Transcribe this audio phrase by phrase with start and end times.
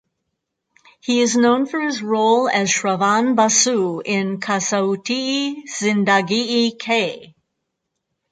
[0.99, 7.35] He is known for his role as Shravan Basu in "Kasautii Zindagii Kay".